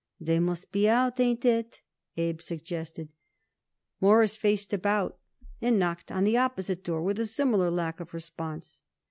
[0.19, 1.19] "They must be out.
[1.19, 1.81] Ain't it?"
[2.17, 3.09] Abe suggested.
[3.99, 5.19] Morris faced about
[5.61, 8.81] and knocked on the opposite door, with a similar lack of response.